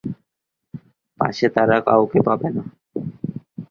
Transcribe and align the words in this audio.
পাশে 1.19 1.47
তারা 1.55 1.77
কাউকে 1.87 2.19
পাবে 2.27 2.49
না। 2.55 2.63